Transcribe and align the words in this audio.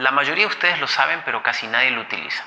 La 0.00 0.12
mayoría 0.12 0.46
de 0.46 0.50
ustedes 0.54 0.80
lo 0.80 0.86
saben, 0.86 1.20
pero 1.26 1.42
casi 1.42 1.66
nadie 1.66 1.90
lo 1.90 2.00
utiliza. 2.00 2.42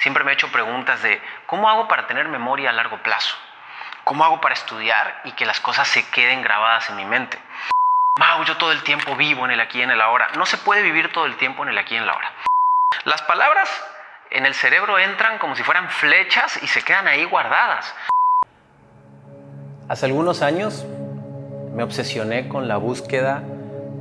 Siempre 0.00 0.24
me 0.24 0.30
he 0.30 0.34
hecho 0.34 0.50
preguntas 0.50 1.02
de 1.02 1.20
¿cómo 1.44 1.68
hago 1.68 1.86
para 1.86 2.06
tener 2.06 2.28
memoria 2.28 2.70
a 2.70 2.72
largo 2.72 3.02
plazo? 3.02 3.36
¿Cómo 4.04 4.24
hago 4.24 4.40
para 4.40 4.54
estudiar 4.54 5.20
y 5.24 5.32
que 5.32 5.44
las 5.44 5.60
cosas 5.60 5.86
se 5.86 6.08
queden 6.08 6.40
grabadas 6.40 6.88
en 6.88 6.96
mi 6.96 7.04
mente? 7.04 7.38
Mau, 8.18 8.42
yo 8.44 8.56
todo 8.56 8.72
el 8.72 8.82
tiempo 8.84 9.14
vivo 9.16 9.44
en 9.44 9.50
el 9.50 9.60
aquí 9.60 9.80
y 9.80 9.82
en 9.82 9.90
el 9.90 10.00
ahora. 10.00 10.28
No 10.38 10.46
se 10.46 10.56
puede 10.56 10.80
vivir 10.80 11.12
todo 11.12 11.26
el 11.26 11.36
tiempo 11.36 11.62
en 11.62 11.68
el 11.68 11.76
aquí 11.76 11.92
y 11.92 11.98
en 11.98 12.04
el 12.04 12.08
ahora. 12.08 12.32
Las 13.04 13.20
palabras 13.20 13.68
en 14.30 14.46
el 14.46 14.54
cerebro 14.54 14.98
entran 14.98 15.36
como 15.36 15.54
si 15.54 15.62
fueran 15.62 15.90
flechas 15.90 16.58
y 16.62 16.68
se 16.68 16.82
quedan 16.82 17.06
ahí 17.06 17.24
guardadas. 17.24 17.94
Hace 19.90 20.06
algunos 20.06 20.40
años 20.40 20.86
me 21.74 21.82
obsesioné 21.82 22.48
con 22.48 22.66
la 22.66 22.78
búsqueda 22.78 23.42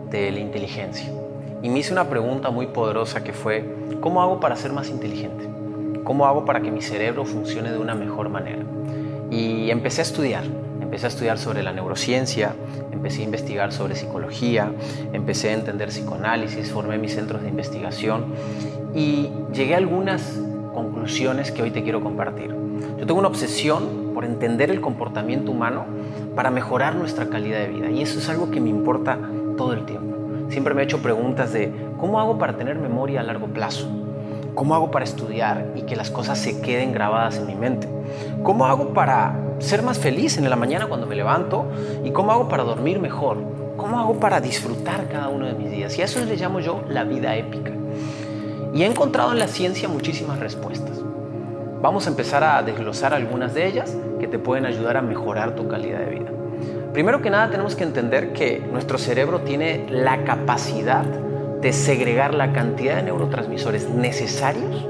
de 0.09 0.31
la 0.31 0.39
inteligencia 0.39 1.20
y 1.63 1.69
me 1.69 1.79
hice 1.79 1.93
una 1.93 2.09
pregunta 2.09 2.49
muy 2.49 2.67
poderosa 2.67 3.23
que 3.23 3.33
fue, 3.33 3.63
¿cómo 3.99 4.21
hago 4.21 4.39
para 4.39 4.55
ser 4.55 4.73
más 4.73 4.89
inteligente? 4.89 5.47
¿Cómo 6.03 6.25
hago 6.25 6.45
para 6.45 6.61
que 6.61 6.71
mi 6.71 6.81
cerebro 6.81 7.25
funcione 7.25 7.71
de 7.71 7.77
una 7.77 7.93
mejor 7.93 8.29
manera? 8.29 8.63
Y 9.29 9.69
empecé 9.69 10.01
a 10.01 10.03
estudiar, 10.03 10.43
empecé 10.81 11.05
a 11.05 11.09
estudiar 11.09 11.37
sobre 11.37 11.61
la 11.61 11.71
neurociencia, 11.71 12.53
empecé 12.91 13.21
a 13.21 13.25
investigar 13.25 13.71
sobre 13.71 13.95
psicología, 13.95 14.71
empecé 15.13 15.49
a 15.49 15.53
entender 15.53 15.89
psicoanálisis, 15.89 16.71
formé 16.71 16.97
mis 16.97 17.13
centros 17.13 17.41
de 17.43 17.49
investigación 17.49 18.25
y 18.95 19.29
llegué 19.53 19.75
a 19.75 19.77
algunas 19.77 20.39
conclusiones 20.73 21.51
que 21.51 21.61
hoy 21.61 21.71
te 21.71 21.83
quiero 21.83 22.01
compartir. 22.01 22.55
Yo 22.97 23.05
tengo 23.05 23.19
una 23.19 23.27
obsesión 23.27 24.11
por 24.13 24.25
entender 24.25 24.71
el 24.71 24.81
comportamiento 24.81 25.51
humano 25.51 25.85
para 26.35 26.49
mejorar 26.49 26.95
nuestra 26.95 27.27
calidad 27.27 27.59
de 27.59 27.67
vida 27.67 27.91
y 27.91 28.01
eso 28.01 28.19
es 28.19 28.29
algo 28.29 28.51
que 28.51 28.59
me 28.59 28.69
importa 28.69 29.17
todo 29.57 29.73
el 29.73 29.85
tiempo. 29.85 30.10
Siempre 30.51 30.73
me 30.73 30.81
he 30.81 30.83
hecho 30.83 31.01
preguntas 31.01 31.53
de 31.53 31.71
cómo 31.97 32.19
hago 32.19 32.37
para 32.37 32.57
tener 32.57 32.77
memoria 32.77 33.21
a 33.21 33.23
largo 33.23 33.47
plazo, 33.47 33.87
cómo 34.53 34.75
hago 34.75 34.91
para 34.91 35.05
estudiar 35.05 35.67
y 35.77 35.83
que 35.83 35.95
las 35.95 36.11
cosas 36.11 36.37
se 36.39 36.59
queden 36.59 36.91
grabadas 36.91 37.37
en 37.37 37.47
mi 37.47 37.55
mente, 37.55 37.87
cómo 38.43 38.65
hago 38.65 38.89
para 38.93 39.33
ser 39.59 39.81
más 39.81 39.97
feliz 39.97 40.37
en 40.37 40.49
la 40.49 40.57
mañana 40.57 40.87
cuando 40.87 41.07
me 41.07 41.15
levanto 41.15 41.67
y 42.03 42.11
cómo 42.11 42.33
hago 42.33 42.49
para 42.49 42.63
dormir 42.63 42.99
mejor, 42.99 43.37
cómo 43.77 43.97
hago 43.97 44.19
para 44.19 44.41
disfrutar 44.41 45.07
cada 45.07 45.29
uno 45.29 45.45
de 45.45 45.53
mis 45.53 45.71
días. 45.71 45.97
Y 45.97 46.01
a 46.01 46.05
eso 46.05 46.19
le 46.19 46.35
llamo 46.35 46.59
yo 46.59 46.81
la 46.89 47.05
vida 47.05 47.33
épica. 47.37 47.71
Y 48.73 48.83
he 48.83 48.85
encontrado 48.85 49.31
en 49.31 49.39
la 49.39 49.47
ciencia 49.47 49.87
muchísimas 49.87 50.37
respuestas. 50.39 50.99
Vamos 51.81 52.07
a 52.07 52.09
empezar 52.09 52.43
a 52.43 52.61
desglosar 52.61 53.13
algunas 53.13 53.53
de 53.53 53.67
ellas 53.67 53.95
que 54.19 54.27
te 54.27 54.37
pueden 54.37 54.65
ayudar 54.65 54.97
a 54.97 55.01
mejorar 55.01 55.55
tu 55.55 55.69
calidad 55.69 55.99
de 55.99 56.05
vida. 56.07 56.40
Primero 56.93 57.21
que 57.21 57.29
nada 57.29 57.49
tenemos 57.49 57.75
que 57.75 57.85
entender 57.85 58.33
que 58.33 58.59
nuestro 58.59 58.97
cerebro 58.97 59.41
tiene 59.41 59.85
la 59.89 60.25
capacidad 60.25 61.05
de 61.05 61.71
segregar 61.71 62.33
la 62.33 62.51
cantidad 62.51 62.97
de 62.97 63.03
neurotransmisores 63.03 63.89
necesarios 63.89 64.87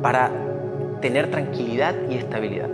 para 0.00 0.30
tener 1.00 1.28
tranquilidad 1.32 1.96
y 2.08 2.14
estabilidad. 2.14 2.68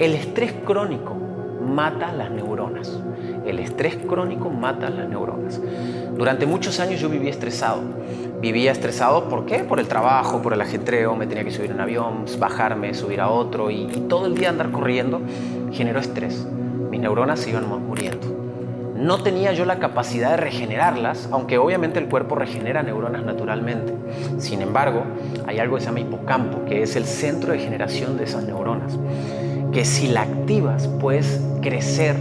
El 0.00 0.14
estrés 0.14 0.52
crónico 0.64 1.14
mata 1.14 2.12
las 2.12 2.32
neuronas. 2.32 2.98
El 3.46 3.60
estrés 3.60 3.96
crónico 3.96 4.50
mata 4.50 4.90
las 4.90 5.08
neuronas. 5.08 5.60
Durante 6.16 6.46
muchos 6.46 6.80
años 6.80 7.00
yo 7.00 7.08
viví 7.08 7.28
estresado. 7.28 7.80
Vivía 8.40 8.72
estresado, 8.72 9.28
¿por 9.28 9.46
qué? 9.46 9.60
Por 9.60 9.78
el 9.78 9.86
trabajo, 9.86 10.42
por 10.42 10.52
el 10.52 10.60
ajetreo, 10.60 11.14
me 11.14 11.28
tenía 11.28 11.44
que 11.44 11.52
subir 11.52 11.70
en 11.70 11.76
un 11.76 11.82
avión, 11.82 12.24
bajarme, 12.40 12.92
subir 12.92 13.20
a 13.20 13.28
otro 13.28 13.70
y, 13.70 13.82
y 13.82 14.06
todo 14.08 14.26
el 14.26 14.34
día 14.34 14.48
andar 14.48 14.72
corriendo 14.72 15.20
generó 15.70 16.00
estrés 16.00 16.44
mis 16.90 17.00
neuronas 17.00 17.40
se 17.40 17.50
iban 17.50 17.68
muriendo. 17.68 18.40
No 18.96 19.22
tenía 19.22 19.52
yo 19.52 19.64
la 19.64 19.78
capacidad 19.78 20.32
de 20.32 20.36
regenerarlas, 20.36 21.28
aunque 21.32 21.56
obviamente 21.56 21.98
el 21.98 22.06
cuerpo 22.06 22.34
regenera 22.34 22.82
neuronas 22.82 23.24
naturalmente. 23.24 23.94
Sin 24.38 24.60
embargo, 24.60 25.04
hay 25.46 25.58
algo 25.58 25.76
que 25.76 25.80
se 25.80 25.86
llama 25.86 26.00
hipocampo, 26.00 26.66
que 26.66 26.82
es 26.82 26.96
el 26.96 27.06
centro 27.06 27.52
de 27.52 27.60
generación 27.60 28.18
de 28.18 28.24
esas 28.24 28.44
neuronas, 28.44 28.98
que 29.72 29.86
si 29.86 30.08
la 30.08 30.22
activas 30.22 30.86
puedes 30.86 31.40
crecer 31.62 32.14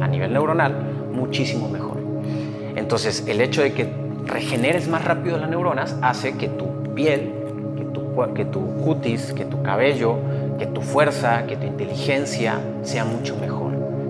a 0.00 0.08
nivel 0.08 0.32
neuronal 0.32 0.74
muchísimo 1.12 1.68
mejor. 1.68 1.98
Entonces, 2.74 3.24
el 3.28 3.40
hecho 3.40 3.62
de 3.62 3.72
que 3.72 3.88
regeneres 4.24 4.88
más 4.88 5.04
rápido 5.04 5.38
las 5.38 5.48
neuronas 5.48 5.96
hace 6.02 6.36
que 6.36 6.48
tu 6.48 6.92
piel, 6.94 7.34
que 7.76 7.84
tu, 7.84 8.34
que 8.34 8.44
tu 8.44 8.76
cutis, 8.78 9.32
que 9.32 9.44
tu 9.44 9.62
cabello, 9.62 10.16
que 10.58 10.66
tu 10.66 10.80
fuerza, 10.80 11.46
que 11.46 11.56
tu 11.56 11.66
inteligencia 11.66 12.58
sea 12.82 13.04
mucho 13.04 13.36
mejor 13.36 13.65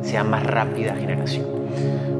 sea 0.07 0.25
más 0.25 0.45
rápida 0.45 0.95
generación. 0.95 1.47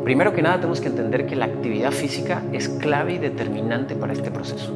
Primero 0.05 0.33
que 0.33 0.43
nada 0.43 0.57
tenemos 0.57 0.81
que 0.81 0.89
entender 0.89 1.27
que 1.27 1.37
la 1.37 1.47
actividad 1.47 1.91
física 1.91 2.43
es 2.53 2.69
clave 2.69 3.15
y 3.15 3.19
determinante 3.19 3.95
para 3.95 4.13
este 4.13 4.31
proceso. 4.31 4.73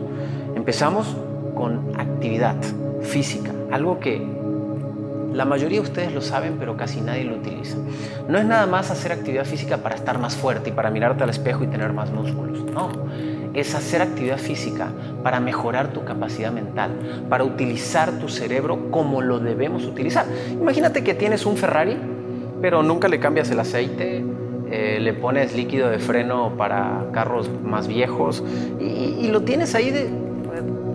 Empezamos 0.55 1.17
con 1.55 1.93
actividad 1.99 2.57
física, 3.03 3.51
algo 3.71 4.01
que 4.01 4.27
la 5.33 5.45
mayoría 5.45 5.81
de 5.81 5.87
ustedes 5.87 6.13
lo 6.13 6.21
saben, 6.21 6.57
pero 6.59 6.77
casi 6.77 7.01
nadie 7.01 7.25
lo 7.25 7.37
utiliza. 7.37 7.77
No 8.29 8.39
es 8.39 8.45
nada 8.45 8.67
más 8.67 8.91
hacer 8.91 9.13
actividad 9.13 9.45
física 9.45 9.79
para 9.79 9.95
estar 9.95 10.19
más 10.19 10.35
fuerte 10.35 10.71
y 10.71 10.73
para 10.73 10.91
mirarte 10.91 11.23
al 11.23 11.31
espejo 11.31 11.63
y 11.63 11.69
tener 11.69 11.93
más 11.93 12.11
músculos. 12.11 12.65
No, 12.65 12.91
es 13.55 13.75
hacer 13.75 14.03
actividad 14.03 14.39
física 14.39 14.89
para 15.23 15.39
mejorar 15.39 15.93
tu 15.93 16.05
capacidad 16.05 16.51
mental, 16.51 16.91
para 17.29 17.45
utilizar 17.45 18.11
tu 18.19 18.29
cerebro 18.29 18.91
como 18.91 19.23
lo 19.23 19.39
debemos 19.39 19.85
utilizar. 19.85 20.27
Imagínate 20.51 21.05
que 21.05 21.15
tienes 21.15 21.47
un 21.47 21.57
Ferrari 21.57 21.97
pero 22.61 22.83
nunca 22.83 23.09
le 23.09 23.19
cambias 23.21 23.51
el 23.51 23.61
aceite, 23.61 24.25
eh, 24.71 24.99
le 25.01 25.13
pones 25.15 25.55
líquido 25.55 25.91
de 25.91 25.99
freno 25.99 26.53
para 26.57 27.07
carros 27.13 27.51
más 27.63 27.89
viejos 27.89 28.45
y, 28.79 29.29
lo 29.29 29.43
tienes 29.43 29.75
ahí 29.75 29.91
de, 29.91 30.11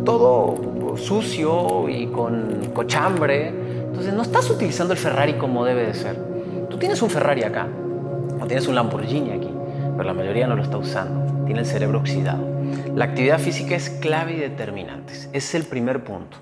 todo 0.06 0.96
sucio 0.98 1.90
y 1.90 2.08
con 2.08 2.70
cochambre. 2.74 3.50
Entonces 3.50 4.14
no 4.14 4.22
estás 4.22 4.50
utilizando 4.50 4.94
el 4.94 5.00
Ferrari 5.00 5.34
como 5.34 5.66
debe 5.66 5.86
de 5.86 5.94
ser. 5.94 6.16
Tú 6.70 6.78
tienes 6.78 7.02
un 7.02 7.09
Ferrari 7.09 7.44
acá, 7.44 7.68
o 8.40 8.46
tienes 8.46 8.68
un 8.68 8.75
Lamborghini 8.75 9.31
aquí, 9.31 9.50
pero 9.98 10.04
la 10.04 10.14
mayoría 10.14 10.48
no 10.48 10.56
lo 10.56 10.64
está 10.64 10.78
usando. 10.78 11.46
Tiene 11.46 11.62
el 11.62 11.66
cerebro 11.66 12.00
oxidado. 12.00 12.46
La 12.96 13.06
actividad 13.06 13.40
física 13.40 13.75
es 13.75 13.90
clave 13.90 14.34
y 14.34 14.40
determinante. 14.40 15.14
Es 15.34 15.56
el 15.56 15.64
primer 15.64 16.04
punto. 16.04 16.38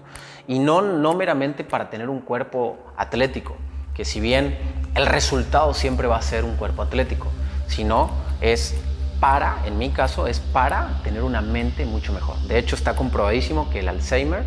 Y 0.47 0.59
no, 0.59 0.81
no 0.81 1.13
meramente 1.13 1.63
para 1.63 1.89
tener 1.89 2.09
un 2.09 2.19
cuerpo 2.19 2.77
atlético, 2.97 3.55
que 3.93 4.05
si 4.05 4.19
bien 4.19 4.55
el 4.95 5.05
resultado 5.05 5.73
siempre 5.73 6.07
va 6.07 6.17
a 6.17 6.21
ser 6.21 6.45
un 6.45 6.55
cuerpo 6.55 6.81
atlético, 6.81 7.27
sino 7.67 8.11
es 8.41 8.75
para, 9.19 9.61
en 9.65 9.77
mi 9.77 9.89
caso, 9.89 10.27
es 10.27 10.39
para 10.39 10.99
tener 11.03 11.23
una 11.23 11.41
mente 11.41 11.85
mucho 11.85 12.11
mejor. 12.13 12.37
De 12.41 12.57
hecho, 12.57 12.75
está 12.75 12.95
comprobadísimo 12.95 13.69
que 13.69 13.79
el 13.79 13.87
Alzheimer 13.87 14.43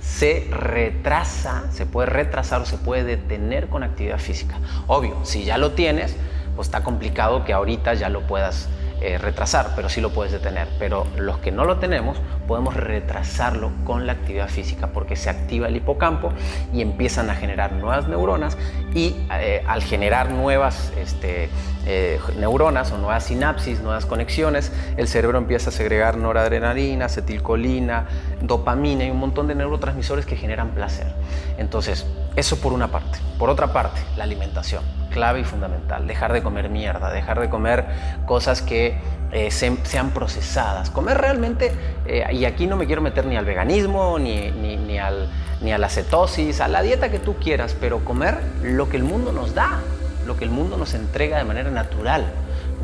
se 0.00 0.48
retrasa, 0.50 1.64
se 1.72 1.86
puede 1.86 2.10
retrasar 2.10 2.60
o 2.60 2.66
se 2.66 2.76
puede 2.76 3.04
detener 3.04 3.68
con 3.68 3.82
actividad 3.82 4.18
física. 4.18 4.58
Obvio, 4.86 5.16
si 5.24 5.44
ya 5.44 5.58
lo 5.58 5.72
tienes, 5.72 6.14
pues 6.54 6.68
está 6.68 6.82
complicado 6.84 7.44
que 7.44 7.52
ahorita 7.52 7.94
ya 7.94 8.08
lo 8.08 8.26
puedas 8.26 8.68
eh, 9.00 9.16
retrasar, 9.16 9.74
pero 9.76 9.88
sí 9.88 10.00
lo 10.00 10.10
puedes 10.10 10.32
detener. 10.32 10.68
Pero 10.78 11.06
los 11.16 11.38
que 11.38 11.52
no 11.52 11.64
lo 11.64 11.78
tenemos, 11.78 12.18
podemos 12.46 12.74
retrasarlo 12.74 13.70
con 13.84 14.06
la 14.06 14.12
actividad 14.12 14.48
física 14.48 14.88
porque 14.88 15.14
se 15.14 15.30
activa 15.30 15.68
el 15.68 15.76
hipocampo 15.76 16.32
y 16.72 16.82
empiezan 16.82 17.30
a 17.30 17.34
generar 17.34 17.72
nuevas 17.72 18.08
neuronas 18.08 18.58
y 18.94 19.14
eh, 19.32 19.62
al 19.66 19.82
generar 19.82 20.30
nuevas 20.30 20.92
este, 20.98 21.48
eh, 21.86 22.18
neuronas 22.38 22.90
o 22.90 22.98
nuevas 22.98 23.24
sinapsis, 23.24 23.80
nuevas 23.80 24.04
conexiones, 24.04 24.72
el 24.96 25.06
cerebro 25.06 25.38
empieza 25.38 25.70
a 25.70 25.72
segregar 25.72 26.16
noradrenalina, 26.16 27.04
acetilcolina, 27.04 28.06
dopamina 28.42 29.04
y 29.04 29.10
un 29.10 29.18
montón 29.18 29.46
de 29.46 29.54
neurotransmisores 29.54 30.26
que 30.26 30.36
generan 30.36 30.70
placer. 30.70 31.06
Entonces, 31.56 32.06
eso 32.34 32.60
por 32.60 32.72
una 32.72 32.88
parte. 32.88 33.18
Por 33.38 33.48
otra 33.48 33.72
parte, 33.72 34.00
la 34.16 34.24
alimentación 34.24 34.97
clave 35.08 35.40
y 35.40 35.44
fundamental. 35.44 36.06
Dejar 36.06 36.32
de 36.32 36.42
comer 36.42 36.68
mierda, 36.68 37.10
dejar 37.10 37.40
de 37.40 37.48
comer 37.48 37.86
cosas 38.26 38.62
que 38.62 38.98
eh, 39.32 39.50
sean 39.50 40.10
procesadas. 40.10 40.90
Comer 40.90 41.18
realmente, 41.18 41.72
eh, 42.06 42.26
y 42.32 42.44
aquí 42.44 42.66
no 42.66 42.76
me 42.76 42.86
quiero 42.86 43.02
meter 43.02 43.26
ni 43.26 43.36
al 43.36 43.44
veganismo, 43.44 44.18
ni, 44.18 44.50
ni, 44.50 44.98
al, 44.98 45.28
ni 45.60 45.72
a 45.72 45.78
la 45.78 45.88
cetosis, 45.88 46.60
a 46.60 46.68
la 46.68 46.82
dieta 46.82 47.10
que 47.10 47.18
tú 47.18 47.36
quieras, 47.36 47.76
pero 47.78 48.04
comer 48.04 48.38
lo 48.62 48.88
que 48.88 48.96
el 48.96 49.04
mundo 49.04 49.32
nos 49.32 49.54
da, 49.54 49.80
lo 50.26 50.36
que 50.36 50.44
el 50.44 50.50
mundo 50.50 50.76
nos 50.76 50.94
entrega 50.94 51.38
de 51.38 51.44
manera 51.44 51.70
natural 51.70 52.24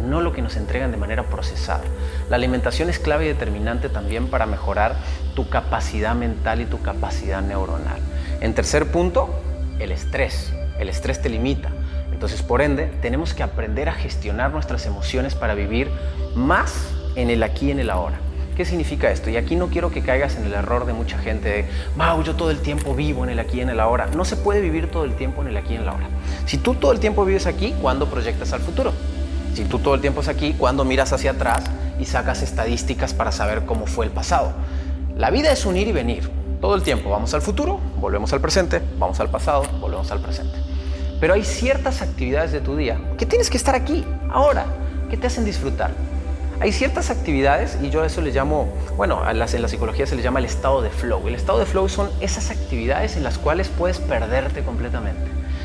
no 0.03 0.21
lo 0.21 0.33
que 0.33 0.43
nos 0.43 0.57
entregan 0.57 0.91
de 0.91 0.97
manera 0.97 1.25
procesada. 1.25 1.85
La 2.29 2.37
alimentación 2.37 2.91
es 2.91 2.99
clave 2.99 3.25
y 3.25 3.29
determinante 3.29 3.89
también 3.89 4.29
para 4.29 4.47
mejorar 4.47 4.97
tu 5.35 5.49
capacidad 5.49 6.15
mental 6.15 6.61
y 6.61 6.67
tu 6.67 6.81
capacidad 6.83 7.43
neuronal. 7.43 8.01
En 8.41 8.55
tercer 8.55 8.91
punto, 8.91 9.31
el 9.79 9.93
estrés. 9.93 10.53
El 10.79 10.89
estrés 10.89 11.23
te 11.23 11.29
limita. 11.29 11.71
Entonces, 12.13 12.43
por 12.43 12.63
ende, 12.63 12.87
tenemos 13.03 13.35
que 13.35 13.43
aprender 13.43 13.89
a 13.89 13.93
gestionar 13.93 14.51
nuestras 14.53 14.87
emociones 14.87 15.35
para 15.35 15.55
vivir 15.55 15.91
más 16.35 16.75
en 17.17 17.31
el 17.31 17.43
aquí 17.43 17.67
y 17.67 17.71
en 17.71 17.81
el 17.81 17.91
ahora. 17.91 18.19
¿Qué 18.57 18.65
significa 18.65 19.11
esto? 19.11 19.31
Y 19.31 19.37
aquí 19.37 19.57
no 19.57 19.67
quiero 19.67 19.91
que 19.91 20.01
caigas 20.01 20.37
en 20.37 20.45
el 20.45 20.53
error 20.53 20.87
de 20.87 20.93
mucha 20.93 21.19
gente 21.19 21.49
de, 21.49 21.65
wow, 21.97 22.23
yo 22.23 22.37
todo 22.37 22.53
el 22.53 22.61
tiempo 22.61 22.95
vivo 22.95 23.25
en 23.25 23.31
el 23.31 23.41
aquí 23.41 23.59
y 23.59 23.61
en 23.63 23.71
el 23.71 23.81
ahora. 23.81 24.07
No 24.15 24.25
se 24.25 24.37
puede 24.37 24.61
vivir 24.61 24.91
todo 24.91 25.05
el 25.05 25.15
tiempo 25.15 25.43
en 25.43 25.49
el 25.49 25.57
aquí 25.57 25.73
y 25.73 25.77
en 25.77 25.83
el 25.83 25.89
ahora. 25.89 26.07
Si 26.47 26.59
tú 26.59 26.75
todo 26.75 26.93
el 26.93 27.01
tiempo 27.01 27.25
vives 27.25 27.47
aquí, 27.47 27.75
¿cuándo 27.83 28.09
proyectas 28.09 28.53
al 28.53 28.61
futuro? 28.61 28.93
Si 29.55 29.65
tú 29.65 29.81
todo 29.81 29.95
el 29.95 30.01
tiempo 30.01 30.21
es 30.21 30.29
aquí, 30.29 30.55
¿cuándo 30.57 30.85
miras 30.85 31.13
hacia 31.13 31.33
atrás 31.33 31.65
y 31.99 32.05
sacas 32.05 32.43
estadísticas 32.43 33.13
para 33.13 33.33
saber 33.33 33.65
cómo 33.65 33.87
fue 33.87 34.07
el 34.07 34.13
pasado? 34.13 34.53
La 35.17 35.31
vida 35.31 35.51
es 35.51 35.67
un 35.67 35.77
ir 35.77 35.89
y 35.89 35.93
venir. 35.93 36.31
Todo 36.61 36.77
el 36.77 36.83
tiempo 36.83 37.11
vamos 37.11 37.35
al 37.35 37.43
futuro, 37.43 37.81
volvemos 38.01 38.33
al 38.33 38.41
presente, 38.41 38.81
vamos 38.99 39.19
al 39.19 39.31
pasado, 39.31 39.65
volvemos 39.81 40.11
al 40.13 40.21
presente. 40.21 40.74
Pero 41.25 41.33
hay 41.33 41.43
ciertas 41.43 42.03
actividades 42.03 42.53
de 42.53 42.61
tu 42.61 42.77
día 42.77 42.99
que 43.17 43.25
tienes 43.25 43.49
que 43.49 43.57
estar 43.57 43.75
aquí, 43.75 44.05
ahora, 44.29 44.67
que 45.09 45.17
te 45.17 45.27
hacen 45.27 45.47
disfrutar. 45.47 45.91
Hay 46.61 46.71
ciertas 46.71 47.09
actividades, 47.09 47.79
y 47.81 47.89
yo 47.89 48.03
a 48.03 48.07
eso 48.07 48.21
le 48.21 48.31
llamo, 48.31 48.69
bueno, 48.99 49.23
en 49.27 49.39
la 49.39 49.49
psicología 49.49 50.07
se 50.07 50.17
le 50.17 50.23
llama 50.23 50.41
el 50.41 50.45
estado 50.45 50.83
de 50.83 50.91
flow. 50.91 51.27
El 51.27 51.35
estado 51.35 51.61
de 51.61 51.65
flow 51.65 51.89
son 51.89 52.11
esas 52.21 52.51
actividades 52.51 53.17
en 53.17 53.23
las 53.23 53.39
cuales 53.39 53.69
puedes 53.69 54.01
perderte 54.01 54.63
completamente. 54.65 55.23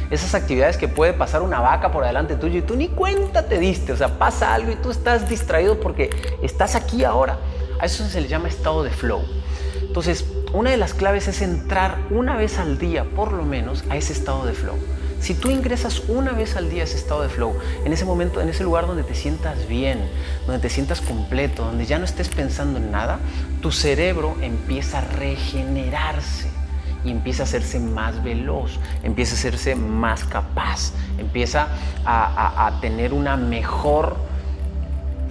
Esas 0.10 0.34
actividades 0.34 0.78
que 0.78 0.88
puede 0.88 1.12
pasar 1.12 1.42
una 1.42 1.60
vaca 1.60 1.92
por 1.92 2.06
delante 2.06 2.38
tuyo 2.38 2.60
y 2.60 2.62
tú 2.62 2.78
ni 2.78 2.88
cuenta 2.88 3.44
te 3.50 3.58
diste. 3.58 3.92
O 3.92 3.98
sea, 3.98 4.18
pasa 4.18 4.54
algo 4.54 4.72
y 4.72 4.76
tú 4.78 4.92
estás 4.92 5.28
distraído 5.28 5.82
porque 5.82 6.10
estás 6.42 6.76
aquí 6.76 7.04
ahora. 7.04 7.38
A 7.82 7.86
eso 7.86 8.08
se 8.08 8.22
le 8.22 8.30
llama 8.30 8.48
estado 8.48 8.82
de 8.82 8.92
flow. 8.92 9.26
Entonces, 9.82 10.24
una 10.54 10.72
de 10.72 10.78
las 10.78 10.94
claves 10.94 11.28
es 11.28 11.42
entrar 11.42 11.98
una 12.12 12.38
vez 12.38 12.60
al 12.60 12.80
día, 12.80 13.04
por 13.04 13.34
lo 13.34 13.44
menos, 13.44 13.84
a 13.90 13.98
ese 13.98 14.14
estado 14.14 14.46
de 14.46 14.54
flow. 14.54 14.78
Si 15.20 15.34
tú 15.34 15.52
ingresas 15.52 16.04
una 16.08 16.32
vez 16.32 16.56
al 16.56 16.70
día 16.70 16.82
a 16.82 16.86
ese 16.86 16.98
estado 16.98 17.22
de 17.22 17.30
flow, 17.30 17.54
en 17.84 17.92
ese 17.92 18.06
momento, 18.06 18.40
en 18.40 18.50
ese 18.50 18.64
lugar 18.64 18.88
donde 18.88 19.04
te 19.04 19.14
sientas 19.14 19.68
bien, 19.68 20.00
donde 20.46 20.62
te 20.62 20.70
sientas 20.70 21.02
completo, 21.02 21.66
donde 21.66 21.86
ya 21.86 22.00
no 22.00 22.06
estés 22.06 22.30
pensando 22.30 22.80
en 22.80 22.90
nada, 22.90 23.20
tu 23.62 23.72
cerebro 23.72 24.38
empieza 24.42 25.00
a 25.00 25.02
regenerarse 25.02 26.50
y 27.04 27.12
empieza 27.12 27.44
a 27.44 27.46
hacerse 27.46 27.80
más 27.80 28.24
veloz, 28.24 28.80
empieza 29.04 29.36
a 29.36 29.38
hacerse 29.38 29.76
más 29.76 30.24
capaz, 30.24 30.94
empieza 31.18 31.68
a, 32.06 32.78
tener 32.82 33.14
una 33.14 33.36
mejor 33.36 34.16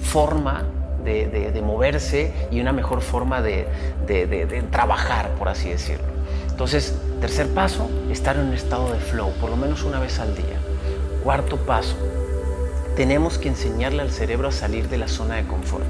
forma 0.00 0.64
de, 1.02 1.62
moverse 1.64 2.48
y 2.50 2.60
una 2.60 2.72
mejor 2.72 3.00
forma 3.00 3.40
de, 3.40 3.66
de 4.06 4.64
trabajar, 4.70 5.30
por 5.38 5.48
así 5.48 5.70
decirlo. 5.70 6.17
Entonces, 6.58 6.92
tercer 7.20 7.46
paso, 7.54 7.88
estar 8.10 8.34
en 8.34 8.48
un 8.48 8.52
estado 8.52 8.92
de 8.92 8.98
flow, 8.98 9.30
por 9.40 9.48
lo 9.48 9.56
menos 9.56 9.84
una 9.84 10.00
vez 10.00 10.18
al 10.18 10.34
día. 10.34 10.58
Cuarto 11.22 11.56
paso, 11.56 11.94
tenemos 12.98 13.38
que 13.38 13.46
enseñarle 13.46 14.02
al 14.02 14.10
cerebro 14.10 14.48
a 14.48 14.50
salir 14.50 14.88
de 14.88 14.98
la 14.98 15.06
zona 15.06 15.36
de 15.36 15.44
confort. 15.44 15.84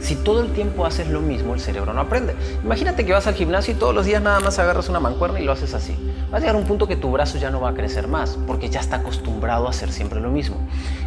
Si 0.00 0.16
todo 0.16 0.40
el 0.40 0.54
tiempo 0.54 0.86
haces 0.86 1.08
lo 1.08 1.20
mismo, 1.20 1.52
el 1.52 1.60
cerebro 1.60 1.92
no 1.92 2.00
aprende. 2.00 2.34
Imagínate 2.62 3.04
que 3.04 3.12
vas 3.12 3.26
al 3.26 3.34
gimnasio 3.34 3.74
y 3.74 3.76
todos 3.76 3.94
los 3.94 4.06
días 4.06 4.22
nada 4.22 4.40
más 4.40 4.58
agarras 4.58 4.88
una 4.88 4.98
mancuerna 4.98 5.38
y 5.40 5.44
lo 5.44 5.52
haces 5.52 5.74
así. 5.74 5.94
Va 6.32 6.38
a 6.38 6.40
llegar 6.40 6.56
un 6.56 6.64
punto 6.64 6.88
que 6.88 6.96
tu 6.96 7.12
brazo 7.12 7.36
ya 7.36 7.50
no 7.50 7.60
va 7.60 7.68
a 7.68 7.74
crecer 7.74 8.08
más, 8.08 8.38
porque 8.46 8.70
ya 8.70 8.80
está 8.80 8.96
acostumbrado 8.96 9.66
a 9.66 9.70
hacer 9.70 9.92
siempre 9.92 10.20
lo 10.20 10.30
mismo. 10.30 10.56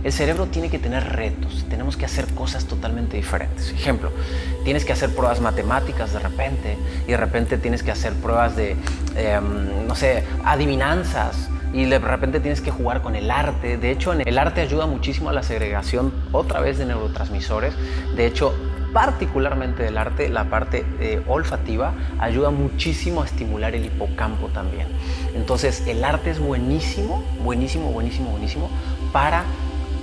El 0.04 0.13
cerebro 0.13 0.45
tiene 0.45 0.69
que 0.69 0.77
tener 0.77 1.04
retos, 1.04 1.65
tenemos 1.71 1.98
que 1.98 2.06
hacer 2.06 2.27
cosas 2.36 2.65
totalmente 2.65 3.18
diferentes. 3.18 3.71
Ejemplo, 3.71 4.12
tienes 4.63 4.86
que 4.86 4.94
hacer 4.94 5.09
pruebas 5.15 5.42
matemáticas 5.42 6.13
de 6.13 6.19
repente, 6.19 6.77
y 7.07 7.12
de 7.13 7.18
repente 7.18 7.57
tienes 7.57 7.81
que 7.81 7.89
hacer 7.89 8.13
pruebas 8.13 8.56
de, 8.56 8.75
em, 9.15 9.88
no 9.88 9.95
sé, 9.95 10.24
adivinanzas 10.45 11.50
y 11.78 11.86
de 11.86 12.00
repente 12.00 12.40
tienes 12.40 12.60
que 12.60 12.72
jugar 12.72 13.04
con 13.04 13.16
el 13.16 13.30
arte. 13.30 13.78
De 13.78 13.92
hecho, 13.92 14.12
el 14.12 14.38
arte 14.40 14.62
ayuda 14.62 14.88
muchísimo 14.88 15.30
a 15.30 15.34
la 15.34 15.44
segregación 15.44 16.12
otra 16.32 16.60
vez 16.60 16.80
de 16.80 16.88
neurotransmisores. 16.88 17.76
De 18.16 18.26
hecho, 18.26 18.52
particularmente 18.94 19.84
del 19.84 19.96
arte, 20.00 20.28
la 20.28 20.46
parte 20.46 20.84
eh, 21.00 21.22
olfativa 21.28 21.94
ayuda 22.18 22.50
muchísimo 22.50 23.22
a 23.22 23.26
estimular 23.26 23.76
el 23.76 23.86
hipocampo 23.86 24.48
también. 24.48 24.88
Entonces, 25.36 25.86
el 25.86 26.04
arte 26.04 26.32
es 26.32 26.40
buenísimo, 26.40 27.24
buenísimo, 27.44 27.92
buenísimo, 27.92 28.32
buenísimo 28.32 28.72
para 29.14 29.44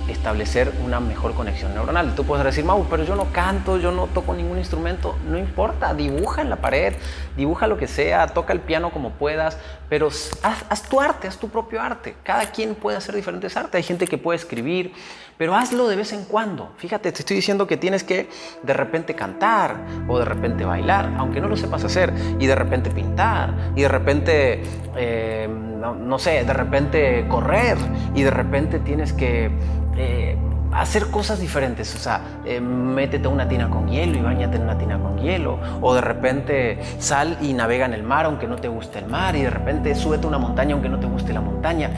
establecer 0.07 0.71
una 0.83 0.99
mejor 0.99 1.33
conexión 1.33 1.73
neuronal. 1.73 2.15
Tú 2.15 2.25
puedes 2.25 2.45
decir, 2.45 2.63
Mau, 2.63 2.85
pero 2.89 3.03
yo 3.03 3.15
no 3.15 3.31
canto, 3.31 3.77
yo 3.77 3.91
no 3.91 4.07
toco 4.07 4.33
ningún 4.33 4.57
instrumento. 4.57 5.17
No 5.27 5.37
importa, 5.37 5.93
dibuja 5.93 6.41
en 6.41 6.49
la 6.49 6.57
pared, 6.57 6.93
dibuja 7.35 7.67
lo 7.67 7.77
que 7.77 7.87
sea, 7.87 8.27
toca 8.27 8.53
el 8.53 8.59
piano 8.59 8.91
como 8.91 9.11
puedas, 9.11 9.57
pero 9.89 10.09
haz, 10.43 10.83
tu 10.89 11.01
arte, 11.01 11.27
haz 11.27 11.37
tu 11.37 11.49
propio 11.49 11.81
arte. 11.81 12.15
Cada 12.23 12.51
quien 12.51 12.75
puede 12.75 12.97
hacer 12.97 13.15
diferentes 13.15 13.55
artes. 13.57 13.75
Hay 13.75 13.83
gente 13.83 14.07
que 14.07 14.17
puede 14.17 14.37
escribir, 14.37 14.93
pero 15.37 15.55
hazlo 15.55 15.87
de 15.87 15.95
vez 15.95 16.13
en 16.13 16.25
cuando. 16.25 16.71
Fíjate, 16.77 17.11
te 17.11 17.19
estoy 17.19 17.35
diciendo 17.35 17.67
que 17.67 17.77
tienes 17.77 18.03
que 18.03 18.29
de 18.63 18.73
repente 18.73 19.15
cantar 19.15 19.77
o 20.07 20.19
de 20.19 20.25
repente 20.25 20.65
bailar, 20.65 21.13
aunque 21.17 21.41
no 21.41 21.47
lo 21.47 21.57
sepas 21.57 21.83
hacer, 21.83 22.13
y 22.39 22.45
de 22.45 22.55
repente 22.55 22.89
pintar, 22.91 23.53
y 23.75 23.81
de 23.81 23.87
repente, 23.87 24.63
eh, 24.95 25.47
no 25.47 26.19
sé, 26.19 26.43
de 26.43 26.53
repente 26.53 27.25
correr, 27.27 27.77
y 28.13 28.23
de 28.23 28.31
repente 28.31 28.79
tienes 28.79 29.13
que 29.13 29.51
eh, 29.97 30.37
hacer 30.71 31.07
cosas 31.07 31.39
diferentes, 31.39 31.93
o 31.95 31.99
sea, 31.99 32.21
eh, 32.45 32.59
métete 32.59 33.27
una 33.27 33.47
tina 33.47 33.69
con 33.69 33.87
hielo 33.87 34.17
y 34.17 34.21
bañate 34.21 34.57
en 34.57 34.63
una 34.63 34.77
tina 34.77 34.99
con 34.99 35.17
hielo, 35.17 35.59
o 35.81 35.93
de 35.93 36.01
repente 36.01 36.79
sal 36.99 37.37
y 37.41 37.53
navega 37.53 37.85
en 37.85 37.93
el 37.93 38.03
mar 38.03 38.25
aunque 38.25 38.47
no 38.47 38.57
te 38.57 38.67
guste 38.67 38.99
el 38.99 39.07
mar, 39.07 39.35
y 39.35 39.43
de 39.43 39.49
repente 39.49 39.95
súbete 39.95 40.25
a 40.25 40.29
una 40.29 40.37
montaña 40.37 40.73
aunque 40.73 40.89
no 40.89 40.99
te 40.99 41.07
guste 41.07 41.33
la 41.33 41.41
montaña. 41.41 41.91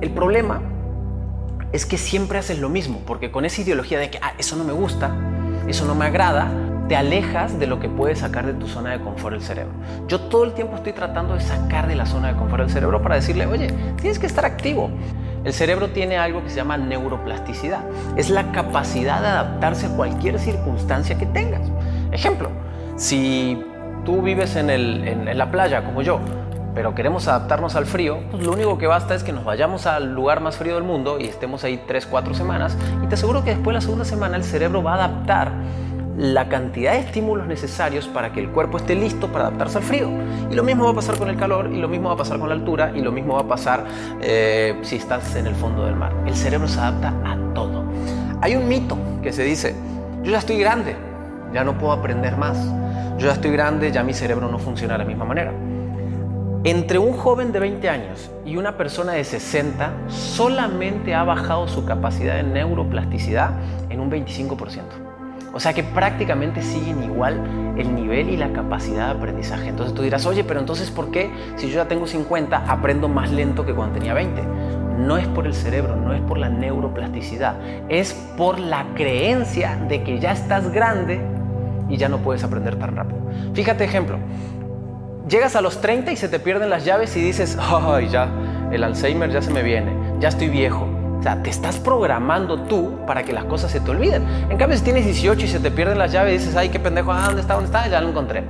El 0.00 0.10
problema 0.10 0.60
es 1.72 1.86
que 1.86 1.98
siempre 1.98 2.38
haces 2.38 2.58
lo 2.58 2.68
mismo, 2.68 3.02
porque 3.06 3.30
con 3.30 3.44
esa 3.44 3.60
ideología 3.60 3.98
de 3.98 4.10
que 4.10 4.18
ah, 4.22 4.32
eso 4.38 4.56
no 4.56 4.64
me 4.64 4.72
gusta, 4.72 5.14
eso 5.68 5.84
no 5.86 5.94
me 5.94 6.06
agrada, 6.06 6.50
te 6.88 6.96
alejas 6.96 7.58
de 7.58 7.66
lo 7.66 7.80
que 7.80 7.88
puede 7.88 8.14
sacar 8.14 8.46
de 8.46 8.54
tu 8.54 8.68
zona 8.68 8.92
de 8.92 9.00
confort 9.00 9.34
el 9.34 9.42
cerebro. 9.42 9.72
Yo 10.06 10.20
todo 10.20 10.44
el 10.44 10.52
tiempo 10.52 10.76
estoy 10.76 10.92
tratando 10.92 11.34
de 11.34 11.40
sacar 11.40 11.88
de 11.88 11.96
la 11.96 12.06
zona 12.06 12.28
de 12.28 12.38
confort 12.38 12.62
el 12.62 12.70
cerebro 12.70 13.02
para 13.02 13.16
decirle, 13.16 13.46
oye, 13.46 13.68
tienes 14.00 14.18
que 14.18 14.26
estar 14.26 14.44
activo. 14.44 14.90
El 15.44 15.52
cerebro 15.52 15.90
tiene 15.90 16.16
algo 16.16 16.42
que 16.42 16.50
se 16.50 16.56
llama 16.56 16.76
neuroplasticidad. 16.76 17.80
Es 18.16 18.30
la 18.30 18.52
capacidad 18.52 19.20
de 19.20 19.28
adaptarse 19.28 19.86
a 19.86 19.88
cualquier 19.90 20.38
circunstancia 20.38 21.18
que 21.18 21.26
tengas. 21.26 21.62
Ejemplo, 22.12 22.50
si 22.96 23.62
tú 24.04 24.22
vives 24.22 24.56
en, 24.56 25.36
la 25.36 25.50
playa 25.50 25.84
como 25.84 26.02
yo, 26.02 26.20
pero 26.76 26.94
queremos 26.94 27.26
adaptarnos 27.26 27.74
al 27.74 27.86
frío, 27.86 28.18
pues 28.30 28.44
lo 28.44 28.52
único 28.52 28.76
que 28.76 28.86
basta 28.86 29.14
es 29.14 29.24
que 29.24 29.32
nos 29.32 29.46
vayamos 29.46 29.86
al 29.86 30.14
lugar 30.14 30.42
más 30.42 30.58
frío 30.58 30.74
del 30.74 30.84
mundo 30.84 31.18
y 31.18 31.24
estemos 31.24 31.64
ahí 31.64 31.82
3, 31.88 32.04
4 32.04 32.34
semanas 32.34 32.76
y 33.02 33.06
te 33.06 33.14
aseguro 33.14 33.42
que 33.42 33.50
después 33.50 33.68
de 33.68 33.72
la 33.72 33.80
segunda 33.80 34.04
semana 34.04 34.36
el 34.36 34.44
cerebro 34.44 34.82
va 34.82 34.92
a 34.92 35.04
adaptar 35.06 35.52
la 36.18 36.50
cantidad 36.50 36.92
de 36.92 36.98
estímulos 36.98 37.46
necesarios 37.46 38.08
para 38.08 38.30
que 38.30 38.40
el 38.40 38.50
cuerpo 38.50 38.76
esté 38.76 38.94
listo 38.94 39.28
para 39.28 39.46
adaptarse 39.46 39.78
al 39.78 39.84
frío. 39.84 40.10
Y 40.50 40.54
lo 40.54 40.62
mismo 40.62 40.84
va 40.84 40.90
a 40.90 40.94
pasar 40.94 41.18
con 41.18 41.28
el 41.28 41.36
calor, 41.36 41.70
y 41.70 41.78
lo 41.78 41.88
mismo 41.88 42.08
va 42.08 42.14
a 42.14 42.18
pasar 42.18 42.38
con 42.38 42.48
la 42.48 42.54
altura, 42.54 42.92
y 42.94 43.02
lo 43.02 43.12
mismo 43.12 43.34
va 43.34 43.40
a 43.40 43.48
pasar 43.48 43.84
eh, 44.22 44.78
si 44.80 44.96
estás 44.96 45.36
en 45.36 45.46
el 45.46 45.54
fondo 45.54 45.84
del 45.84 45.94
mar. 45.94 46.14
El 46.26 46.34
cerebro 46.34 46.68
se 46.68 46.80
adapta 46.80 47.08
a 47.22 47.36
todo. 47.54 47.84
Hay 48.40 48.56
un 48.56 48.66
mito 48.66 48.96
que 49.22 49.30
se 49.30 49.44
dice, 49.44 49.74
yo 50.22 50.30
ya 50.30 50.38
estoy 50.38 50.58
grande, 50.58 50.96
ya 51.52 51.64
no 51.64 51.76
puedo 51.76 51.92
aprender 51.92 52.38
más. 52.38 52.56
Yo 53.18 53.26
ya 53.26 53.32
estoy 53.32 53.50
grande, 53.50 53.92
ya 53.92 54.02
mi 54.02 54.14
cerebro 54.14 54.48
no 54.48 54.58
funciona 54.58 54.94
de 54.94 54.98
la 54.98 55.04
misma 55.04 55.26
manera. 55.26 55.52
Entre 56.66 56.98
un 56.98 57.12
joven 57.12 57.52
de 57.52 57.60
20 57.60 57.88
años 57.88 58.28
y 58.44 58.56
una 58.56 58.76
persona 58.76 59.12
de 59.12 59.22
60 59.22 60.08
solamente 60.08 61.14
ha 61.14 61.22
bajado 61.22 61.68
su 61.68 61.84
capacidad 61.84 62.34
de 62.34 62.42
neuroplasticidad 62.42 63.52
en 63.88 64.00
un 64.00 64.10
25%. 64.10 64.80
O 65.54 65.60
sea 65.60 65.72
que 65.74 65.84
prácticamente 65.84 66.62
siguen 66.62 67.04
igual 67.04 67.74
el 67.78 67.94
nivel 67.94 68.30
y 68.30 68.36
la 68.36 68.52
capacidad 68.52 69.06
de 69.06 69.16
aprendizaje. 69.16 69.68
Entonces 69.68 69.94
tú 69.94 70.02
dirás, 70.02 70.26
oye, 70.26 70.42
pero 70.42 70.58
entonces 70.58 70.90
¿por 70.90 71.12
qué 71.12 71.30
si 71.54 71.68
yo 71.68 71.76
ya 71.76 71.86
tengo 71.86 72.08
50 72.08 72.56
aprendo 72.66 73.08
más 73.08 73.30
lento 73.30 73.64
que 73.64 73.72
cuando 73.72 73.94
tenía 73.94 74.14
20? 74.14 74.42
No 74.98 75.18
es 75.18 75.28
por 75.28 75.46
el 75.46 75.54
cerebro, 75.54 75.94
no 75.94 76.14
es 76.14 76.20
por 76.22 76.36
la 76.36 76.48
neuroplasticidad, 76.48 77.60
es 77.88 78.12
por 78.36 78.58
la 78.58 78.86
creencia 78.96 79.76
de 79.88 80.02
que 80.02 80.18
ya 80.18 80.32
estás 80.32 80.72
grande 80.72 81.20
y 81.88 81.96
ya 81.96 82.08
no 82.08 82.18
puedes 82.18 82.42
aprender 82.42 82.76
tan 82.76 82.96
rápido. 82.96 83.20
Fíjate 83.54 83.84
ejemplo, 83.84 84.18
llegas 85.28 85.56
a 85.56 85.60
los 85.60 85.80
30 85.80 86.12
y 86.12 86.16
se 86.16 86.28
te 86.28 86.38
pierden 86.38 86.70
las 86.70 86.84
llaves 86.84 87.16
y 87.16 87.20
dices, 87.20 87.58
ay, 87.60 88.08
ya, 88.08 88.28
el 88.72 88.84
Alzheimer 88.84 89.30
ya 89.30 89.42
se 89.42 89.50
me 89.50 89.62
viene, 89.62 89.92
ya 90.20 90.28
estoy 90.28 90.48
viejo 90.48 90.88
o 91.18 91.22
sea, 91.22 91.42
te 91.42 91.50
estás 91.50 91.78
programando 91.78 92.62
tú 92.62 92.98
para 93.06 93.22
que 93.24 93.32
las 93.32 93.44
cosas 93.44 93.70
se 93.70 93.80
te 93.80 93.90
olviden. 93.90 94.24
En 94.50 94.58
cambio, 94.58 94.76
si 94.76 94.84
tienes 94.84 95.04
18 95.04 95.44
y 95.44 95.48
se 95.48 95.60
te 95.60 95.70
pierden 95.70 95.98
las 95.98 96.12
llaves 96.12 96.40
dices, 96.40 96.56
ay, 96.56 96.68
qué 96.68 96.78
pendejo, 96.78 97.14
¿dónde 97.14 97.40
está? 97.40 97.54
¿Dónde 97.54 97.66
está? 97.66 97.88
Ya 97.88 98.00
lo 98.00 98.10
encontré. 98.10 98.44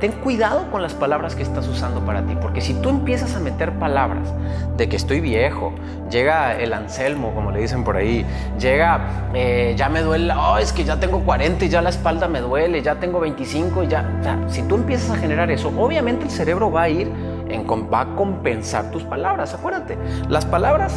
Ten 0.00 0.12
cuidado 0.12 0.70
con 0.70 0.80
las 0.80 0.94
palabras 0.94 1.34
que 1.34 1.42
estás 1.42 1.66
usando 1.66 2.00
para 2.00 2.22
ti, 2.22 2.36
porque 2.40 2.60
si 2.60 2.74
tú 2.74 2.88
empiezas 2.88 3.34
a 3.34 3.40
meter 3.40 3.72
palabras 3.80 4.32
de 4.76 4.88
que 4.88 4.94
estoy 4.94 5.20
viejo, 5.20 5.72
llega 6.08 6.56
el 6.56 6.72
Anselmo, 6.72 7.34
como 7.34 7.50
le 7.50 7.60
dicen 7.60 7.82
por 7.82 7.96
ahí, 7.96 8.24
llega, 8.60 9.28
eh, 9.34 9.74
ya 9.76 9.88
me 9.88 10.02
duele, 10.02 10.32
oh, 10.34 10.56
es 10.58 10.72
que 10.72 10.84
ya 10.84 11.00
tengo 11.00 11.20
40 11.24 11.64
y 11.64 11.68
ya 11.68 11.82
la 11.82 11.90
espalda 11.90 12.28
me 12.28 12.40
duele, 12.40 12.80
ya 12.80 12.94
tengo 12.94 13.18
25 13.18 13.82
y 13.82 13.88
ya, 13.88 14.04
si 14.46 14.62
tú 14.62 14.76
empiezas 14.76 15.10
a 15.10 15.16
generar 15.16 15.50
eso, 15.50 15.72
obviamente 15.76 16.24
el 16.26 16.30
cerebro 16.30 16.70
va 16.70 16.82
a 16.82 16.88
ir, 16.88 17.10
va 17.92 18.00
a 18.00 18.14
compensar 18.14 18.92
tus 18.92 19.02
palabras, 19.02 19.52
acuérdate, 19.52 19.98
las 20.28 20.44
palabras 20.44 20.94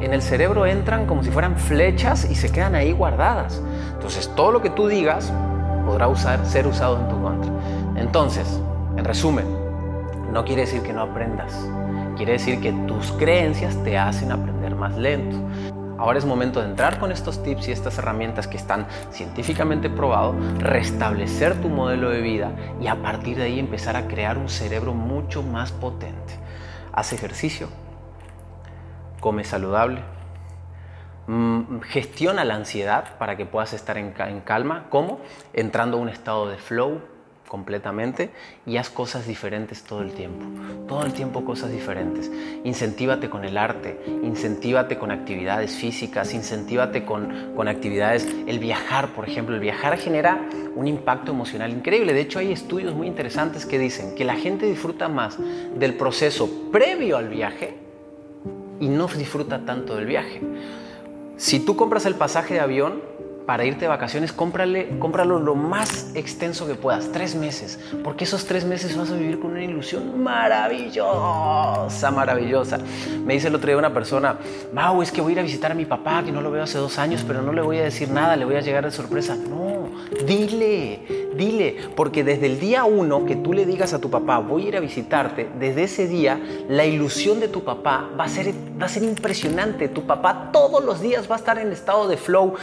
en 0.00 0.12
el 0.12 0.20
cerebro 0.20 0.66
entran 0.66 1.06
como 1.06 1.22
si 1.22 1.30
fueran 1.30 1.56
flechas 1.56 2.28
y 2.28 2.34
se 2.34 2.50
quedan 2.50 2.74
ahí 2.74 2.90
guardadas. 2.92 3.62
Entonces 3.92 4.28
todo 4.34 4.50
lo 4.50 4.60
que 4.60 4.70
tú 4.70 4.88
digas 4.88 5.32
podrá 5.86 6.08
usar, 6.08 6.44
ser 6.44 6.66
usado 6.66 6.98
en 6.98 7.08
tu 7.08 7.22
contra. 7.22 7.52
Entonces, 8.02 8.60
en 8.96 9.04
resumen, 9.04 9.46
no 10.32 10.44
quiere 10.44 10.62
decir 10.62 10.82
que 10.82 10.92
no 10.92 11.02
aprendas, 11.02 11.54
quiere 12.16 12.32
decir 12.32 12.60
que 12.60 12.72
tus 12.72 13.12
creencias 13.12 13.80
te 13.84 13.96
hacen 13.96 14.32
aprender 14.32 14.74
más 14.74 14.96
lento. 14.96 15.36
Ahora 15.98 16.18
es 16.18 16.24
momento 16.24 16.60
de 16.60 16.66
entrar 16.66 16.98
con 16.98 17.12
estos 17.12 17.44
tips 17.44 17.68
y 17.68 17.72
estas 17.72 17.96
herramientas 17.98 18.48
que 18.48 18.56
están 18.56 18.88
científicamente 19.12 19.88
probados, 19.88 20.34
restablecer 20.58 21.60
tu 21.62 21.68
modelo 21.68 22.10
de 22.10 22.20
vida 22.22 22.50
y 22.80 22.88
a 22.88 23.00
partir 23.00 23.36
de 23.36 23.44
ahí 23.44 23.60
empezar 23.60 23.94
a 23.94 24.08
crear 24.08 24.36
un 24.36 24.48
cerebro 24.48 24.94
mucho 24.94 25.44
más 25.44 25.70
potente. 25.70 26.34
Haz 26.92 27.12
ejercicio, 27.12 27.68
come 29.20 29.44
saludable, 29.44 30.02
mm, 31.28 31.82
gestiona 31.82 32.44
la 32.44 32.56
ansiedad 32.56 33.16
para 33.18 33.36
que 33.36 33.46
puedas 33.46 33.72
estar 33.72 33.96
en, 33.96 34.10
calma. 34.40 34.86
¿Cómo? 34.90 35.20
Entrando 35.52 35.98
a 35.98 36.00
un 36.00 36.08
estado 36.08 36.48
de 36.48 36.56
flow, 36.56 37.11
completamente 37.52 38.30
y 38.64 38.78
haz 38.78 38.88
cosas 38.88 39.26
diferentes 39.26 39.82
todo 39.82 40.00
el 40.00 40.12
tiempo. 40.12 40.46
Todo 40.88 41.04
el 41.04 41.12
tiempo 41.12 41.44
cosas 41.44 41.70
diferentes. 41.70 42.32
Incentívate 42.64 43.28
con 43.28 43.44
el 43.44 43.58
arte, 43.58 44.00
incentívate 44.22 44.96
con 44.96 45.10
actividades 45.10 45.72
físicas, 45.72 46.32
incentívate 46.32 47.04
con, 47.04 47.52
con 47.54 47.68
actividades, 47.68 48.26
el 48.46 48.58
viajar, 48.58 49.08
por 49.08 49.28
ejemplo. 49.28 49.54
El 49.54 49.60
viajar 49.60 49.98
genera 49.98 50.48
un 50.74 50.88
impacto 50.88 51.32
emocional 51.32 51.70
increíble. 51.72 52.14
De 52.14 52.22
hecho, 52.22 52.38
hay 52.38 52.52
estudios 52.52 52.94
muy 52.94 53.06
interesantes 53.06 53.66
que 53.66 53.78
dicen 53.78 54.14
que 54.14 54.24
la 54.24 54.36
gente 54.36 54.64
disfruta 54.64 55.08
más 55.08 55.36
del 55.76 55.92
proceso 55.98 56.48
previo 56.72 57.18
al 57.18 57.28
viaje 57.28 57.76
y 58.80 58.88
no 58.88 59.08
disfruta 59.08 59.66
tanto 59.66 59.94
del 59.96 60.06
viaje. 60.06 60.40
Si 61.36 61.60
tú 61.60 61.76
compras 61.76 62.06
el 62.06 62.14
pasaje 62.14 62.54
de 62.54 62.60
avión, 62.60 63.12
para 63.52 63.66
irte 63.66 63.80
de 63.80 63.88
vacaciones, 63.88 64.32
cómprale, 64.32 64.98
cómpralo 64.98 65.38
lo 65.38 65.54
más 65.54 66.10
extenso 66.14 66.66
que 66.66 66.74
puedas, 66.74 67.12
tres 67.12 67.34
meses, 67.34 67.78
porque 68.02 68.24
esos 68.24 68.46
tres 68.46 68.64
meses 68.64 68.96
vas 68.96 69.10
a 69.10 69.14
vivir 69.14 69.40
con 69.40 69.50
una 69.50 69.62
ilusión 69.62 70.22
maravillosa, 70.22 72.10
maravillosa. 72.10 72.78
Me 73.26 73.34
dice 73.34 73.48
el 73.48 73.54
otro 73.54 73.66
día 73.66 73.76
una 73.76 73.92
persona, 73.92 74.38
Mau, 74.72 75.02
es 75.02 75.12
que 75.12 75.20
voy 75.20 75.32
a 75.32 75.34
ir 75.34 75.40
a 75.40 75.42
visitar 75.42 75.70
a 75.70 75.74
mi 75.74 75.84
papá, 75.84 76.22
que 76.24 76.32
no 76.32 76.40
lo 76.40 76.50
veo 76.50 76.62
hace 76.62 76.78
dos 76.78 76.98
años, 76.98 77.26
pero 77.26 77.42
no 77.42 77.52
le 77.52 77.60
voy 77.60 77.76
a 77.76 77.82
decir 77.82 78.08
nada, 78.08 78.36
le 78.36 78.46
voy 78.46 78.54
a 78.54 78.62
llegar 78.62 78.86
de 78.86 78.90
sorpresa. 78.90 79.36
No, 79.36 79.90
dile, 80.26 81.00
dile, 81.36 81.76
porque 81.94 82.24
desde 82.24 82.46
el 82.46 82.58
día 82.58 82.84
uno 82.84 83.26
que 83.26 83.36
tú 83.36 83.52
le 83.52 83.66
digas 83.66 83.92
a 83.92 84.00
tu 84.00 84.10
papá, 84.10 84.38
voy 84.38 84.64
a 84.64 84.68
ir 84.68 84.76
a 84.78 84.80
visitarte, 84.80 85.50
desde 85.58 85.82
ese 85.84 86.08
día 86.08 86.40
la 86.70 86.86
ilusión 86.86 87.38
de 87.38 87.48
tu 87.48 87.64
papá 87.64 88.08
va 88.18 88.24
a 88.24 88.28
ser, 88.28 88.54
va 88.80 88.86
a 88.86 88.88
ser 88.88 89.02
impresionante. 89.02 89.88
Tu 89.88 90.06
papá 90.06 90.50
todos 90.52 90.82
los 90.82 91.02
días 91.02 91.30
va 91.30 91.36
a 91.36 91.38
estar 91.38 91.58
en 91.58 91.70
estado 91.70 92.08
de 92.08 92.16
flow, 92.16 92.54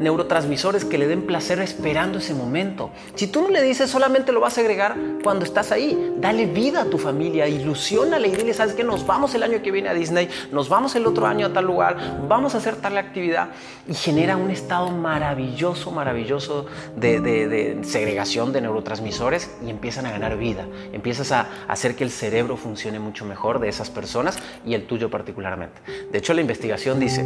neurotransmisores 0.00 0.84
que 0.84 0.98
le 0.98 1.06
den 1.06 1.22
placer 1.22 1.58
esperando 1.60 2.18
ese 2.18 2.34
momento. 2.34 2.90
Si 3.14 3.26
tú 3.26 3.42
no 3.42 3.48
le 3.48 3.62
dices, 3.62 3.90
solamente 3.90 4.32
lo 4.32 4.40
vas 4.40 4.58
a 4.58 4.60
agregar 4.60 4.96
cuando 5.22 5.44
estás 5.44 5.72
ahí. 5.72 6.14
Dale 6.18 6.46
vida 6.46 6.82
a 6.82 6.84
tu 6.84 6.98
familia, 6.98 7.48
ilusionale 7.48 8.28
y 8.28 8.32
dile, 8.32 8.54
¿sabes 8.54 8.74
qué? 8.74 8.84
Nos 8.84 9.06
vamos 9.06 9.34
el 9.34 9.42
año 9.42 9.62
que 9.62 9.70
viene 9.70 9.88
a 9.88 9.94
Disney, 9.94 10.28
nos 10.50 10.68
vamos 10.68 10.94
el 10.96 11.06
otro 11.06 11.26
año 11.26 11.46
a 11.46 11.52
tal 11.52 11.64
lugar, 11.64 11.96
vamos 12.28 12.54
a 12.54 12.58
hacer 12.58 12.76
tal 12.76 12.98
actividad 12.98 13.48
y 13.88 13.94
genera 13.94 14.36
un 14.36 14.50
estado 14.50 14.90
maravilloso, 14.90 15.90
maravilloso 15.90 16.66
de 16.96 17.78
segregación 17.82 18.52
de 18.52 18.60
neurotransmisores 18.60 19.50
y 19.64 19.70
empiezan 19.70 20.06
a 20.06 20.10
ganar 20.10 20.36
vida. 20.36 20.66
Empiezas 20.92 21.32
a 21.32 21.48
hacer 21.68 21.94
que 21.94 22.04
el 22.04 22.10
cerebro 22.10 22.56
funcione 22.56 22.98
mucho 22.98 23.24
mejor 23.24 23.58
de 23.60 23.68
esas 23.68 23.90
personas 23.90 24.38
y 24.66 24.74
el 24.74 24.86
tuyo 24.86 25.10
particularmente. 25.10 25.80
De 26.10 26.18
hecho, 26.18 26.34
la 26.34 26.40
investigación 26.40 26.98
dice 27.00 27.24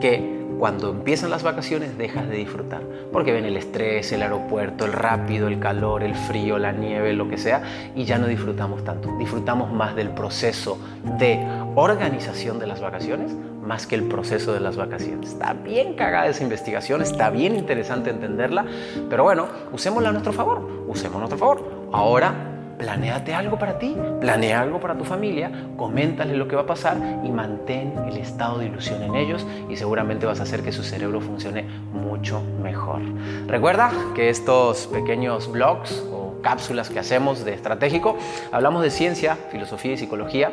que 0.00 0.38
cuando 0.58 0.90
empiezan 0.90 1.30
las 1.30 1.42
vacaciones 1.42 1.67
dejas 1.76 2.28
de 2.28 2.36
disfrutar, 2.36 2.82
porque 3.12 3.32
ven 3.32 3.44
el 3.44 3.56
estrés, 3.56 4.10
el 4.12 4.22
aeropuerto, 4.22 4.86
el 4.86 4.92
rápido, 4.92 5.48
el 5.48 5.58
calor, 5.58 6.02
el 6.02 6.14
frío, 6.14 6.58
la 6.58 6.72
nieve, 6.72 7.12
lo 7.12 7.28
que 7.28 7.36
sea, 7.36 7.62
y 7.94 8.04
ya 8.04 8.18
no 8.18 8.26
disfrutamos 8.26 8.84
tanto. 8.84 9.16
Disfrutamos 9.18 9.72
más 9.72 9.94
del 9.94 10.10
proceso 10.10 10.78
de 11.18 11.38
organización 11.74 12.58
de 12.58 12.66
las 12.66 12.80
vacaciones 12.80 13.32
más 13.68 13.86
que 13.86 13.96
el 13.96 14.04
proceso 14.04 14.54
de 14.54 14.60
las 14.60 14.76
vacaciones. 14.76 15.32
Está 15.32 15.52
bien 15.52 15.94
cagada 15.94 16.26
esa 16.26 16.42
investigación, 16.42 17.02
está 17.02 17.28
bien 17.28 17.54
interesante 17.54 18.08
entenderla, 18.08 18.64
pero 19.10 19.24
bueno, 19.24 19.46
usémosla 19.72 20.08
a 20.08 20.12
nuestro 20.12 20.32
favor, 20.32 20.86
usémosla 20.88 21.18
a 21.18 21.28
nuestro 21.28 21.38
favor. 21.38 21.88
Ahora 21.92 22.57
planéate 22.78 23.34
algo 23.34 23.58
para 23.58 23.78
ti, 23.78 23.96
planea 24.20 24.60
algo 24.60 24.80
para 24.80 24.96
tu 24.96 25.04
familia, 25.04 25.50
coméntale 25.76 26.36
lo 26.36 26.46
que 26.46 26.56
va 26.56 26.62
a 26.62 26.66
pasar 26.66 26.96
y 27.24 27.30
mantén 27.30 27.92
el 28.06 28.16
estado 28.16 28.58
de 28.58 28.66
ilusión 28.66 29.02
en 29.02 29.16
ellos 29.16 29.46
y 29.68 29.76
seguramente 29.76 30.26
vas 30.26 30.40
a 30.40 30.44
hacer 30.44 30.62
que 30.62 30.72
su 30.72 30.82
cerebro 30.82 31.20
funcione 31.20 31.66
mucho 31.92 32.40
mejor. 32.62 33.00
Recuerda 33.46 33.90
que 34.14 34.30
estos 34.30 34.86
pequeños 34.86 35.50
blogs 35.50 36.04
cápsulas 36.42 36.90
que 36.90 36.98
hacemos 36.98 37.44
de 37.44 37.54
estratégico. 37.54 38.16
Hablamos 38.52 38.82
de 38.82 38.90
ciencia, 38.90 39.36
filosofía 39.50 39.92
y 39.92 39.96
psicología. 39.96 40.52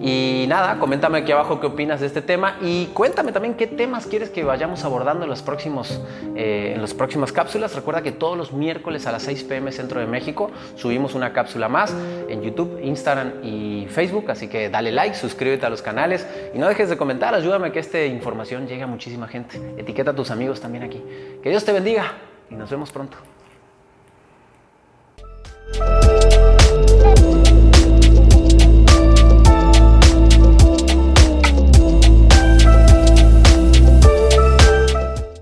Y 0.00 0.46
nada, 0.48 0.78
coméntame 0.78 1.18
aquí 1.18 1.32
abajo 1.32 1.60
qué 1.60 1.66
opinas 1.66 2.00
de 2.00 2.06
este 2.06 2.22
tema 2.22 2.56
y 2.60 2.86
cuéntame 2.86 3.32
también 3.32 3.54
qué 3.54 3.66
temas 3.66 4.06
quieres 4.06 4.30
que 4.30 4.44
vayamos 4.44 4.84
abordando 4.84 5.24
en, 5.24 5.30
los 5.30 5.42
próximos, 5.42 6.00
eh, 6.36 6.76
las 6.80 6.94
próximas 6.94 7.32
cápsulas. 7.32 7.74
Recuerda 7.74 8.02
que 8.02 8.12
todos 8.12 8.36
los 8.36 8.52
miércoles 8.52 9.06
a 9.06 9.12
las 9.12 9.22
6 9.22 9.44
pm 9.44 9.72
Centro 9.72 10.00
de 10.00 10.06
México 10.06 10.50
subimos 10.76 11.14
una 11.14 11.32
cápsula 11.32 11.68
más 11.68 11.94
en 12.28 12.42
YouTube, 12.42 12.80
Instagram 12.82 13.34
y 13.42 13.86
Facebook. 13.88 14.30
Así 14.30 14.48
que 14.48 14.68
dale 14.68 14.92
like, 14.92 15.14
suscríbete 15.14 15.66
a 15.66 15.70
los 15.70 15.82
canales 15.82 16.26
y 16.54 16.58
no 16.58 16.68
dejes 16.68 16.88
de 16.88 16.96
comentar. 16.96 17.34
Ayúdame 17.34 17.72
que 17.72 17.78
esta 17.78 18.04
información 18.04 18.66
llegue 18.66 18.82
a 18.82 18.86
muchísima 18.86 19.28
gente. 19.28 19.60
Etiqueta 19.76 20.10
a 20.10 20.14
tus 20.14 20.30
amigos 20.30 20.60
también 20.60 20.84
aquí. 20.84 21.02
Que 21.42 21.50
Dios 21.50 21.64
te 21.64 21.72
bendiga 21.72 22.12
y 22.50 22.54
nos 22.54 22.70
vemos 22.70 22.90
pronto. 22.90 23.31
Bye. 25.78 26.11